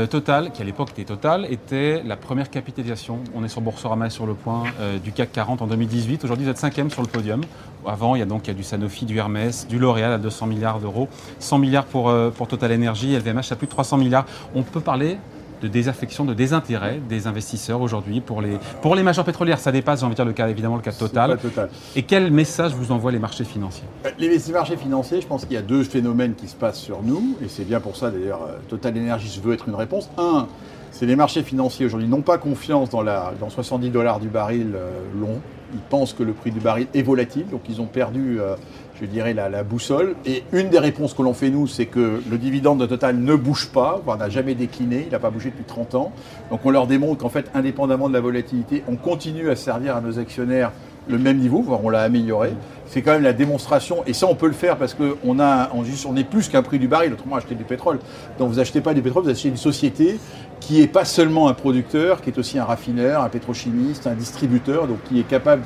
Euh, 0.00 0.06
Total, 0.06 0.50
qui 0.50 0.62
à 0.62 0.64
l'époque 0.64 0.90
était 0.92 1.04
Total, 1.04 1.46
était 1.50 2.02
la 2.04 2.16
première 2.16 2.50
capitalisation. 2.50 3.18
On 3.34 3.44
est 3.44 3.48
sur 3.48 3.60
Boursorama 3.60 4.08
sur 4.10 4.26
le 4.26 4.34
point 4.34 4.64
euh, 4.80 4.98
du 4.98 5.12
CAC 5.12 5.32
40 5.32 5.62
en 5.62 5.66
2018. 5.66 6.24
Aujourd'hui, 6.24 6.44
vous 6.44 6.50
êtes 6.50 6.58
cinquième 6.58 6.90
sur 6.90 7.02
le 7.02 7.08
podium. 7.08 7.42
Avant, 7.86 8.14
il 8.14 8.20
y 8.20 8.22
a 8.22 8.26
donc 8.26 8.48
il 8.48 8.54
du 8.54 8.62
Sanofi, 8.62 9.04
du 9.04 9.18
Hermès, 9.18 9.66
du 9.68 9.78
L'Oréal 9.78 10.12
à 10.12 10.18
200 10.18 10.46
milliards 10.46 10.80
d'euros, 10.80 11.08
100 11.38 11.58
milliards 11.58 11.84
pour, 11.84 12.08
euh, 12.08 12.30
pour 12.30 12.48
Total 12.48 12.72
Energy, 12.72 13.16
LVMH 13.16 13.52
à 13.52 13.56
plus 13.56 13.66
de 13.66 13.72
300 13.72 13.98
milliards. 13.98 14.26
On 14.54 14.62
peut 14.62 14.80
parler 14.80 15.18
de 15.60 15.68
désaffection, 15.68 16.24
de 16.24 16.34
désintérêt 16.34 17.00
des 17.08 17.26
investisseurs 17.26 17.80
aujourd'hui 17.80 18.20
pour 18.20 18.42
les, 18.42 18.58
pour 18.82 18.94
les 18.94 19.02
majors 19.02 19.24
pétrolières. 19.24 19.58
Ça 19.58 19.72
dépasse, 19.72 20.00
j'ai 20.00 20.06
envie 20.06 20.14
de 20.14 20.16
dire, 20.16 20.24
le 20.24 20.32
cas, 20.32 20.48
évidemment 20.48 20.76
le 20.76 20.82
cas 20.82 20.92
Total. 20.92 21.38
Total. 21.38 21.70
Et 21.96 22.02
quel 22.02 22.30
message 22.30 22.72
vous 22.72 22.92
envoient 22.92 23.12
les 23.12 23.18
marchés 23.18 23.44
financiers? 23.44 23.84
Les 24.18 24.38
marchés 24.52 24.76
financiers, 24.76 25.20
je 25.20 25.26
pense 25.26 25.44
qu'il 25.44 25.54
y 25.54 25.58
a 25.58 25.62
deux 25.62 25.84
phénomènes 25.84 26.34
qui 26.34 26.48
se 26.48 26.56
passent 26.56 26.80
sur 26.80 27.02
nous, 27.02 27.36
et 27.44 27.48
c'est 27.48 27.64
bien 27.64 27.80
pour 27.80 27.96
ça 27.96 28.10
d'ailleurs, 28.10 28.40
Total 28.68 28.96
Energy 28.96 29.40
veut 29.42 29.54
être 29.54 29.68
une 29.68 29.74
réponse. 29.74 30.10
Un, 30.18 30.46
c'est 30.90 31.06
les 31.06 31.16
marchés 31.16 31.42
financiers 31.42 31.86
aujourd'hui 31.86 32.08
n'ont 32.08 32.22
pas 32.22 32.38
confiance 32.38 32.90
dans, 32.90 33.02
la, 33.02 33.32
dans 33.40 33.48
70 33.48 33.90
dollars 33.90 34.20
du 34.20 34.28
baril 34.28 34.72
euh, 34.74 34.90
long. 35.18 35.40
Ils 35.72 35.80
pensent 35.80 36.12
que 36.12 36.22
le 36.22 36.32
prix 36.32 36.50
du 36.50 36.60
baril 36.60 36.86
est 36.94 37.02
volatile, 37.02 37.46
donc 37.50 37.62
ils 37.68 37.80
ont 37.80 37.86
perdu, 37.86 38.40
euh, 38.40 38.56
je 39.00 39.06
dirais, 39.06 39.34
la, 39.34 39.48
la, 39.48 39.62
boussole. 39.62 40.14
Et 40.26 40.42
une 40.52 40.68
des 40.68 40.78
réponses 40.78 41.14
que 41.14 41.22
l'on 41.22 41.34
fait, 41.34 41.50
nous, 41.50 41.66
c'est 41.66 41.86
que 41.86 42.22
le 42.28 42.38
dividende 42.38 42.80
de 42.80 42.86
Total 42.86 43.16
ne 43.16 43.34
bouge 43.34 43.68
pas, 43.68 44.00
voire 44.04 44.18
n'a 44.18 44.28
jamais 44.28 44.54
décliné, 44.54 45.04
il 45.06 45.12
n'a 45.12 45.18
pas 45.18 45.30
bougé 45.30 45.50
depuis 45.50 45.64
30 45.64 45.94
ans. 45.94 46.12
Donc 46.50 46.60
on 46.64 46.70
leur 46.70 46.86
démontre 46.86 47.22
qu'en 47.22 47.28
fait, 47.28 47.50
indépendamment 47.54 48.08
de 48.08 48.14
la 48.14 48.20
volatilité, 48.20 48.82
on 48.88 48.96
continue 48.96 49.50
à 49.50 49.56
servir 49.56 49.96
à 49.96 50.00
nos 50.00 50.18
actionnaires 50.18 50.72
le 51.08 51.18
même 51.18 51.38
niveau, 51.38 51.62
voire 51.62 51.80
on 51.84 51.88
l'a 51.88 52.02
amélioré. 52.02 52.52
C'est 52.86 53.02
quand 53.02 53.12
même 53.12 53.22
la 53.22 53.32
démonstration, 53.32 54.02
et 54.06 54.12
ça 54.12 54.26
on 54.26 54.34
peut 54.34 54.48
le 54.48 54.52
faire 54.52 54.76
parce 54.76 54.94
qu'on 54.94 56.16
est 56.16 56.24
plus 56.24 56.48
qu'un 56.48 56.62
prix 56.62 56.78
du 56.78 56.88
baril, 56.88 57.12
autrement 57.12 57.36
acheter 57.36 57.54
du 57.54 57.64
pétrole. 57.64 57.98
Donc 58.38 58.50
vous 58.50 58.58
achetez 58.58 58.80
pas 58.80 58.94
du 58.94 59.02
pétrole, 59.02 59.24
vous 59.24 59.30
achetez 59.30 59.48
une 59.48 59.56
société 59.56 60.18
qui 60.60 60.80
n'est 60.80 60.88
pas 60.88 61.04
seulement 61.04 61.48
un 61.48 61.54
producteur, 61.54 62.20
qui 62.20 62.30
est 62.30 62.38
aussi 62.38 62.58
un 62.58 62.64
raffineur, 62.64 63.22
un 63.22 63.28
pétrochimiste, 63.28 64.06
un 64.06 64.14
distributeur, 64.14 64.86
donc 64.86 65.02
qui 65.04 65.20
est 65.20 65.28
capable 65.28 65.62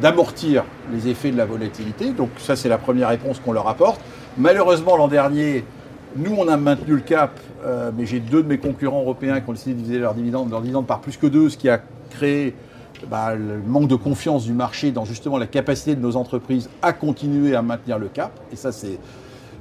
d'amortir 0.00 0.64
les 0.92 1.08
effets 1.08 1.30
de 1.30 1.36
la 1.36 1.44
volatilité. 1.44 2.10
Donc 2.10 2.30
ça, 2.38 2.56
c'est 2.56 2.68
la 2.68 2.78
première 2.78 3.08
réponse 3.08 3.38
qu'on 3.38 3.52
leur 3.52 3.68
apporte. 3.68 4.00
Malheureusement, 4.38 4.96
l'an 4.96 5.08
dernier, 5.08 5.64
nous, 6.16 6.34
on 6.36 6.48
a 6.48 6.56
maintenu 6.56 6.94
le 6.94 7.00
cap, 7.00 7.38
euh, 7.64 7.90
mais 7.96 8.06
j'ai 8.06 8.20
deux 8.20 8.42
de 8.42 8.48
mes 8.48 8.58
concurrents 8.58 9.00
européens 9.00 9.40
qui 9.40 9.48
ont 9.48 9.52
décidé 9.52 9.74
de 9.74 9.78
diviser 9.78 9.98
leurs 9.98 10.14
dividendes, 10.14 10.50
leur 10.50 10.60
dividende 10.60 10.86
par 10.86 11.00
plus 11.00 11.16
que 11.16 11.26
deux, 11.26 11.48
ce 11.48 11.56
qui 11.56 11.68
a 11.68 11.80
créé 12.10 12.54
bah, 13.10 13.34
le 13.34 13.60
manque 13.66 13.88
de 13.88 13.96
confiance 13.96 14.44
du 14.44 14.52
marché 14.52 14.92
dans 14.92 15.04
justement 15.04 15.38
la 15.38 15.46
capacité 15.46 15.94
de 15.94 16.00
nos 16.00 16.16
entreprises 16.16 16.68
à 16.82 16.92
continuer 16.92 17.54
à 17.54 17.62
maintenir 17.62 17.98
le 17.98 18.08
cap. 18.08 18.32
Et 18.52 18.56
ça, 18.56 18.72
c'est 18.72 18.98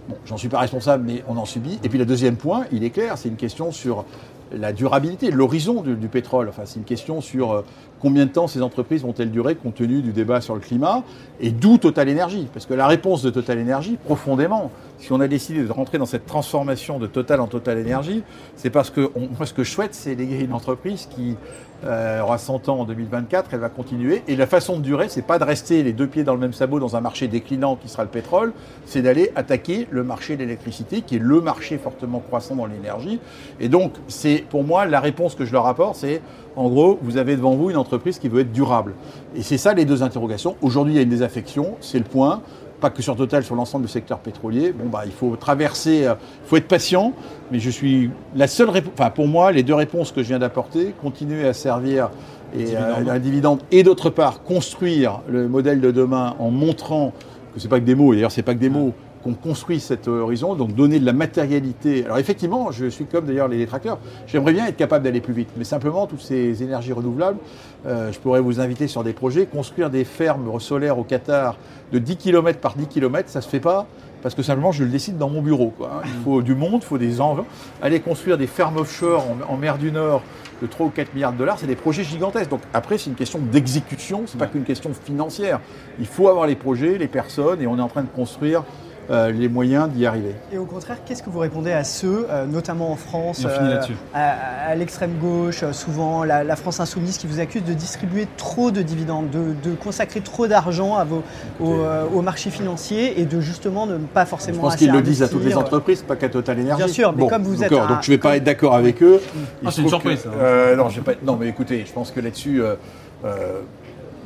Bon, 0.09 0.15
j'en 0.25 0.37
suis 0.37 0.49
pas 0.49 0.59
responsable, 0.59 1.03
mais 1.05 1.23
on 1.27 1.37
en 1.37 1.45
subit. 1.45 1.79
Et 1.83 1.89
puis 1.89 1.99
le 1.99 2.05
deuxième 2.05 2.35
point, 2.35 2.65
il 2.71 2.83
est 2.83 2.89
clair, 2.89 3.17
c'est 3.17 3.29
une 3.29 3.35
question 3.35 3.71
sur 3.71 4.05
la 4.53 4.73
durabilité, 4.73 5.31
l'horizon 5.31 5.81
du, 5.81 6.07
pétrole. 6.07 6.49
Enfin, 6.49 6.63
c'est 6.65 6.79
une 6.79 6.85
question 6.85 7.21
sur 7.21 7.51
euh, 7.51 7.65
combien 7.99 8.25
de 8.25 8.31
temps 8.31 8.47
ces 8.47 8.61
entreprises 8.61 9.03
vont-elles 9.03 9.31
durer 9.31 9.55
compte 9.55 9.75
tenu 9.75 10.01
du 10.01 10.11
débat 10.11 10.41
sur 10.41 10.55
le 10.55 10.59
climat 10.59 11.03
et 11.39 11.51
d'où 11.51 11.77
Total 11.77 12.09
Energy? 12.09 12.47
Parce 12.53 12.65
que 12.65 12.73
la 12.73 12.87
réponse 12.87 13.21
de 13.21 13.29
Total 13.29 13.59
Energy, 13.59 13.97
profondément, 14.03 14.71
si 14.97 15.11
on 15.11 15.19
a 15.19 15.27
décidé 15.27 15.63
de 15.63 15.71
rentrer 15.71 15.97
dans 15.97 16.05
cette 16.05 16.25
transformation 16.25 16.99
de 16.99 17.07
Total 17.07 17.39
en 17.39 17.47
Total 17.47 17.79
Energy, 17.79 18.23
c'est 18.55 18.69
parce 18.69 18.89
que 18.89 19.11
moi, 19.37 19.45
ce 19.45 19.53
que 19.53 19.63
je 19.63 19.71
souhaite, 19.71 19.95
c'est 19.95 20.15
léguer 20.15 20.39
une 20.41 20.53
entreprise 20.53 21.07
qui 21.09 21.35
euh, 21.83 22.21
aura 22.21 22.37
100 22.37 22.69
ans 22.69 22.81
en 22.81 22.85
2024, 22.85 23.49
elle 23.53 23.59
va 23.59 23.69
continuer. 23.69 24.21
Et 24.27 24.35
la 24.35 24.45
façon 24.45 24.77
de 24.77 24.83
durer, 24.83 25.09
c'est 25.09 25.23
pas 25.23 25.39
de 25.39 25.43
rester 25.43 25.81
les 25.81 25.93
deux 25.93 26.05
pieds 26.05 26.23
dans 26.23 26.35
le 26.35 26.39
même 26.39 26.53
sabot 26.53 26.79
dans 26.79 26.95
un 26.95 27.01
marché 27.01 27.27
déclinant 27.27 27.75
qui 27.75 27.89
sera 27.89 28.03
le 28.03 28.09
pétrole, 28.09 28.53
c'est 28.85 29.01
d'aller 29.01 29.31
attaquer 29.35 29.87
le 29.89 30.03
marché 30.03 30.35
de 30.35 30.41
l'électricité, 30.41 31.01
qui 31.01 31.15
est 31.15 31.19
le 31.19 31.41
marché 31.41 31.79
fortement 31.79 32.19
croissant 32.19 32.55
dans 32.55 32.67
l'énergie. 32.67 33.19
Et 33.59 33.69
donc, 33.69 33.93
c'est 34.07 34.40
pour 34.49 34.63
moi 34.63 34.85
la 34.85 34.99
réponse 34.99 35.35
que 35.35 35.45
je 35.45 35.51
leur 35.51 35.65
apporte, 35.67 35.95
c'est 35.95 36.21
en 36.55 36.69
gros, 36.69 36.99
vous 37.01 37.17
avez 37.17 37.35
devant 37.35 37.55
vous 37.55 37.69
une 37.69 37.77
entreprise 37.77 38.19
qui 38.19 38.27
veut 38.27 38.41
être 38.41 38.51
durable. 38.51 38.93
Et 39.35 39.41
c'est 39.41 39.57
ça 39.57 39.73
les 39.73 39.85
deux 39.85 40.03
interrogations. 40.03 40.55
Aujourd'hui, 40.61 40.93
il 40.93 40.97
y 40.97 40.99
a 40.99 41.03
une 41.03 41.09
désaffection, 41.09 41.75
c'est 41.79 41.97
le 41.97 42.03
point 42.03 42.41
pas 42.81 42.89
que 42.89 43.01
sur 43.01 43.15
Total, 43.15 43.43
sur 43.43 43.55
l'ensemble 43.55 43.85
du 43.85 43.91
secteur 43.91 44.19
pétrolier. 44.19 44.73
Bon, 44.73 44.89
bah, 44.89 45.03
il 45.05 45.11
faut 45.11 45.35
traverser, 45.37 46.07
il 46.07 46.47
faut 46.47 46.57
être 46.57 46.67
patient, 46.67 47.13
mais 47.51 47.59
je 47.59 47.69
suis 47.69 48.09
la 48.35 48.47
seule 48.47 48.69
réponse, 48.69 48.91
enfin, 48.97 49.11
pour 49.11 49.27
moi, 49.27 49.53
les 49.53 49.63
deux 49.63 49.75
réponses 49.75 50.11
que 50.11 50.23
je 50.23 50.29
viens 50.29 50.39
d'apporter, 50.39 50.93
continuer 51.01 51.47
à 51.47 51.53
servir 51.53 52.09
et 52.53 52.63
dividende. 52.63 53.09
un 53.09 53.19
dividende, 53.19 53.59
et 53.71 53.83
d'autre 53.83 54.09
part, 54.09 54.43
construire 54.43 55.21
le 55.29 55.47
modèle 55.47 55.79
de 55.79 55.91
demain 55.91 56.35
en 56.39 56.49
montrant 56.49 57.13
que 57.53 57.59
c'est 57.59 57.69
pas 57.69 57.79
que 57.79 57.85
des 57.85 57.95
mots, 57.95 58.11
et 58.11 58.17
d'ailleurs, 58.17 58.31
c'est 58.31 58.41
pas 58.41 58.55
que 58.55 58.59
des 58.59 58.69
mots, 58.69 58.93
qu'on 59.23 59.33
construit 59.33 59.79
cet 59.79 60.07
horizon, 60.07 60.55
donc 60.55 60.73
donner 60.73 60.99
de 60.99 61.05
la 61.05 61.13
matérialité. 61.13 62.05
Alors 62.05 62.17
effectivement, 62.17 62.71
je 62.71 62.87
suis 62.87 63.05
comme 63.05 63.25
d'ailleurs 63.25 63.47
les 63.47 63.57
détracteurs, 63.57 63.99
j'aimerais 64.27 64.53
bien 64.53 64.67
être 64.67 64.77
capable 64.77 65.03
d'aller 65.03 65.21
plus 65.21 65.33
vite, 65.33 65.49
mais 65.57 65.63
simplement 65.63 66.07
toutes 66.07 66.21
ces 66.21 66.63
énergies 66.63 66.93
renouvelables, 66.93 67.37
euh, 67.85 68.11
je 68.11 68.19
pourrais 68.19 68.41
vous 68.41 68.59
inviter 68.59 68.87
sur 68.87 69.03
des 69.03 69.13
projets, 69.13 69.45
construire 69.45 69.89
des 69.89 70.03
fermes 70.03 70.59
solaires 70.59 70.97
au 70.97 71.03
Qatar 71.03 71.57
de 71.91 71.99
10 71.99 72.17
km 72.17 72.59
par 72.59 72.75
10 72.75 72.87
km, 72.87 73.29
ça 73.29 73.39
ne 73.39 73.43
se 73.43 73.49
fait 73.49 73.59
pas 73.59 73.87
parce 74.21 74.35
que 74.35 74.43
simplement 74.43 74.71
je 74.71 74.83
le 74.83 74.89
décide 74.89 75.17
dans 75.17 75.29
mon 75.29 75.41
bureau. 75.41 75.73
Quoi. 75.75 76.01
Il 76.05 76.23
faut 76.23 76.41
du 76.41 76.55
monde, 76.55 76.81
il 76.83 76.85
faut 76.85 76.97
des 76.97 77.21
enjeux. 77.21 77.43
Aller 77.81 77.99
construire 77.99 78.37
des 78.37 78.47
fermes 78.47 78.77
offshore 78.77 79.25
en, 79.27 79.53
en 79.53 79.57
mer 79.57 79.77
du 79.77 79.91
Nord 79.91 80.21
de 80.61 80.67
3 80.67 80.85
ou 80.85 80.89
4 80.89 81.13
milliards 81.13 81.33
de 81.33 81.39
dollars, 81.39 81.57
c'est 81.59 81.67
des 81.67 81.75
projets 81.75 82.03
gigantesques. 82.03 82.49
Donc 82.49 82.61
après, 82.73 82.97
c'est 82.97 83.09
une 83.09 83.15
question 83.15 83.39
d'exécution, 83.39 84.23
c'est 84.27 84.37
pas 84.37 84.47
qu'une 84.47 84.63
question 84.63 84.91
financière. 84.93 85.59
Il 85.99 86.05
faut 86.05 86.27
avoir 86.27 86.45
les 86.45 86.55
projets, 86.55 86.97
les 86.97 87.07
personnes, 87.07 87.61
et 87.61 87.67
on 87.67 87.77
est 87.77 87.81
en 87.81 87.87
train 87.87 88.03
de 88.03 88.09
construire 88.09 88.63
les 89.11 89.49
moyens 89.49 89.89
d'y 89.89 90.05
arriver. 90.05 90.35
Et 90.53 90.57
au 90.57 90.65
contraire, 90.65 90.97
qu'est-ce 91.05 91.21
que 91.21 91.29
vous 91.29 91.39
répondez 91.39 91.71
à 91.71 91.83
ceux, 91.83 92.27
euh, 92.29 92.45
notamment 92.45 92.91
en 92.91 92.95
France, 92.95 93.45
euh, 93.45 93.81
à, 94.13 94.69
à 94.69 94.75
l'extrême 94.75 95.17
gauche, 95.21 95.63
souvent 95.71 96.23
la, 96.23 96.43
la, 96.43 96.55
France 96.55 96.79
insoumise, 96.79 97.17
qui 97.17 97.27
vous 97.27 97.39
accuse 97.39 97.63
de 97.63 97.73
distribuer 97.73 98.27
trop 98.37 98.71
de 98.71 98.81
dividendes, 98.81 99.29
de, 99.29 99.69
de 99.69 99.75
consacrer 99.75 100.21
trop 100.21 100.47
d'argent 100.47 100.95
à 100.95 101.03
vos, 101.03 101.23
aux, 101.59 101.79
aux, 102.13 102.21
marchés 102.21 102.49
financiers 102.49 103.19
et 103.19 103.25
de 103.25 103.41
justement 103.41 103.85
ne 103.85 103.97
pas 103.97 104.25
forcément. 104.25 104.57
Je 104.57 104.61
pense 104.61 104.75
qu'ils 104.77 104.91
le 104.91 105.01
disent 105.01 105.23
à 105.23 105.29
toutes 105.29 105.43
les 105.43 105.57
entreprises, 105.57 106.03
pas 106.03 106.15
qu'à 106.15 106.29
Total 106.29 106.59
Energy. 106.59 106.77
Bien 106.77 106.87
sûr, 106.87 107.11
mais 107.13 107.21
bon, 107.21 107.27
comme 107.27 107.43
vous 107.43 107.63
êtes. 107.63 107.71
Un, 107.71 107.87
donc 107.87 108.03
je 108.03 108.11
ne 108.11 108.15
vais 108.15 108.21
pas 108.21 108.37
être 108.37 108.43
d'accord 108.43 108.75
avec 108.75 109.01
eux. 109.03 109.21
Ah, 109.65 109.69
c'est 109.71 109.81
une 109.81 109.89
surprise. 109.89 110.23
Que, 110.23 110.29
euh, 110.39 110.75
non, 110.75 110.87
pas, 111.03 111.13
non, 111.23 111.37
mais 111.37 111.47
écoutez, 111.47 111.83
je 111.85 111.91
pense 111.91 112.11
que 112.11 112.19
là-dessus, 112.19 112.61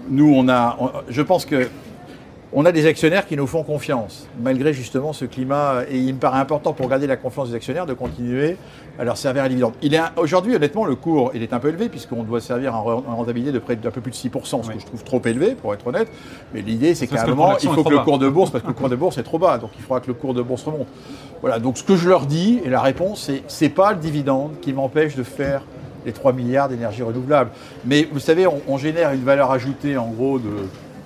nous, 0.10 0.34
on 0.36 0.48
a. 0.50 0.78
On, 0.80 0.92
je 1.10 1.22
pense 1.22 1.46
que 1.46 1.68
on 2.58 2.66
a 2.66 2.72
des 2.72 2.86
actionnaires 2.86 3.28
qui 3.28 3.36
nous 3.36 3.48
font 3.48 3.64
confiance, 3.64 4.28
malgré 4.42 4.72
justement 4.72 5.12
ce 5.12 5.26
climat. 5.26 5.82
Et 5.92 5.98
il 5.98 6.14
me 6.14 6.20
paraît 6.20 6.40
important 6.40 6.72
pour 6.72 6.88
garder 6.88 7.06
la 7.06 7.18
confiance 7.18 7.50
des 7.50 7.56
actionnaires 7.56 7.86
de 7.86 7.94
continuer 7.94 8.56
à 8.98 9.04
leur 9.04 9.18
servir 9.18 9.44
un 9.44 9.50
dividende. 9.50 9.74
Il 9.82 9.94
est 9.94 10.00
aujourd'hui, 10.16 10.56
honnêtement, 10.56 10.86
le 10.86 10.96
cours 10.96 11.32
il 11.36 11.44
est 11.44 11.52
un 11.52 11.60
peu 11.60 11.68
élevé 11.68 11.90
puisqu'on 11.90 12.24
doit 12.24 12.40
servir 12.40 12.74
un 12.74 12.80
rentabilité 12.80 13.52
de 13.52 13.60
près 13.60 13.76
d'un 13.76 13.92
peu 13.92 14.00
plus 14.00 14.12
de 14.12 14.16
6%, 14.16 14.46
ce 14.46 14.56
oui. 14.56 14.76
que 14.76 14.80
je 14.80 14.86
trouve 14.86 15.04
trop 15.04 15.22
élevé, 15.26 15.54
pour 15.54 15.74
être 15.74 15.86
honnête. 15.86 16.08
Mais 16.54 16.62
l'idée, 16.62 16.96
c'est 16.96 17.08
qu'à 17.08 17.24
un 17.24 17.28
moment, 17.28 17.58
il 17.62 17.68
faut 17.68 17.84
que 17.84 17.90
le 17.90 18.00
cours 18.00 18.20
de 18.20 18.30
bourse, 18.30 18.52
parce 18.52 18.64
que 18.64 18.70
le 18.70 18.74
cours 18.74 18.90
de 18.90 18.96
bourse 18.96 19.18
est 19.18 19.24
trop 19.24 19.38
bas, 19.38 19.58
donc 19.58 19.72
il 19.78 19.82
faudra 19.82 20.00
que 20.00 20.08
le 20.08 20.14
cours 20.14 20.34
de 20.34 20.42
bourse 20.42 20.64
remonte. 20.64 20.88
Voilà. 21.42 21.60
Donc 21.60 21.78
ce 21.78 21.84
que 21.84 21.98
je 21.98 22.08
leur 22.08 22.26
dis, 22.26 22.62
et 22.64 22.70
la 22.70 22.80
réponse, 22.80 23.24
c'est 23.26 23.44
c'est 23.48 23.70
pas 23.70 23.92
le 23.92 24.00
dividende 24.00 24.54
qui 24.62 24.72
m'empêche 24.72 25.16
de 25.16 25.24
faire 25.24 25.64
les 26.06 26.14
3 26.14 26.32
milliards 26.32 26.70
d'énergie 26.70 27.04
renouvelable. 27.04 27.50
Mais 27.84 28.08
vous 28.10 28.20
savez, 28.20 28.48
on, 28.48 28.62
on 28.70 28.78
génère 28.78 29.12
une 29.12 29.24
valeur 29.24 29.52
ajoutée 29.52 29.98
en 29.98 30.08
gros 30.08 30.40
de 30.40 30.52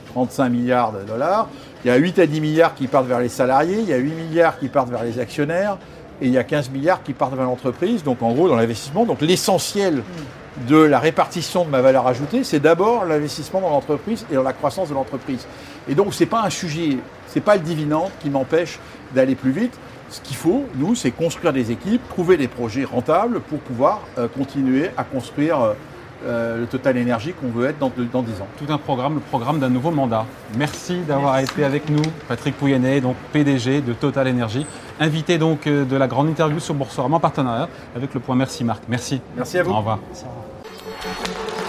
35 0.09 0.49
milliards 0.49 0.91
de 0.91 1.03
dollars. 1.03 1.47
Il 1.83 1.87
y 1.87 1.91
a 1.91 1.95
8 1.95 2.19
à 2.19 2.25
10 2.27 2.41
milliards 2.41 2.75
qui 2.75 2.87
partent 2.87 3.07
vers 3.07 3.19
les 3.19 3.29
salariés, 3.29 3.79
il 3.79 3.89
y 3.89 3.93
a 3.93 3.97
8 3.97 4.11
milliards 4.11 4.59
qui 4.59 4.67
partent 4.67 4.89
vers 4.89 5.03
les 5.03 5.19
actionnaires, 5.19 5.77
et 6.21 6.27
il 6.27 6.33
y 6.33 6.37
a 6.37 6.43
15 6.43 6.69
milliards 6.71 7.03
qui 7.03 7.13
partent 7.13 7.35
vers 7.35 7.45
l'entreprise. 7.45 8.03
Donc 8.03 8.21
en 8.21 8.33
gros, 8.33 8.49
dans 8.49 8.55
l'investissement, 8.55 9.05
donc 9.05 9.21
l'essentiel 9.21 10.03
de 10.67 10.77
la 10.77 10.99
répartition 10.99 11.63
de 11.63 11.69
ma 11.69 11.81
valeur 11.81 12.05
ajoutée, 12.07 12.43
c'est 12.43 12.59
d'abord 12.59 13.05
l'investissement 13.05 13.61
dans 13.61 13.69
l'entreprise 13.69 14.25
et 14.31 14.35
dans 14.35 14.43
la 14.43 14.53
croissance 14.53 14.89
de 14.89 14.93
l'entreprise. 14.93 15.47
Et 15.87 15.95
donc 15.95 16.13
c'est 16.13 16.25
pas 16.25 16.43
un 16.43 16.49
sujet, 16.49 16.97
c'est 17.27 17.41
pas 17.41 17.55
le 17.55 17.61
dividende 17.61 18.09
qui 18.19 18.29
m'empêche 18.29 18.79
d'aller 19.15 19.35
plus 19.35 19.51
vite. 19.51 19.73
Ce 20.09 20.21
qu'il 20.21 20.35
faut, 20.35 20.65
nous, 20.75 20.95
c'est 20.95 21.11
construire 21.11 21.53
des 21.53 21.71
équipes, 21.71 22.01
trouver 22.09 22.35
des 22.35 22.47
projets 22.47 22.83
rentables 22.83 23.41
pour 23.41 23.59
pouvoir 23.59 24.01
euh, 24.17 24.27
continuer 24.27 24.89
à 24.97 25.03
construire 25.03 25.61
euh, 25.61 25.73
le 26.25 26.65
Total 26.65 26.97
Énergie 26.97 27.33
qu'on 27.33 27.49
veut 27.49 27.67
être 27.67 27.79
dans, 27.79 27.91
dans 28.11 28.21
10 28.21 28.41
ans. 28.41 28.47
Tout 28.57 28.71
un 28.71 28.77
programme, 28.77 29.15
le 29.15 29.19
programme 29.19 29.59
d'un 29.59 29.69
nouveau 29.69 29.91
mandat. 29.91 30.25
Merci 30.57 30.99
d'avoir 31.07 31.39
été 31.39 31.63
avec 31.63 31.89
nous, 31.89 32.01
Patrick 32.27 32.55
Pouyanné, 32.57 33.01
donc 33.01 33.15
PDG 33.31 33.81
de 33.81 33.93
Total 33.93 34.27
Énergie, 34.27 34.65
invité 34.99 35.37
donc 35.37 35.67
euh, 35.67 35.85
de 35.85 35.95
la 35.95 36.07
grande 36.07 36.29
interview 36.29 36.59
sur 36.59 36.73
Boursorama 36.73 37.17
en 37.17 37.19
partenariat 37.19 37.69
avec 37.95 38.13
le 38.13 38.19
point 38.19 38.35
Merci 38.35 38.63
Marc. 38.63 38.83
Merci. 38.87 39.21
Merci 39.35 39.59
à 39.59 39.63
vous. 39.63 39.71
Au 39.71 39.77
revoir. 39.77 39.99
Merci, 40.07 40.25
au 40.25 40.29
revoir. 40.29 41.68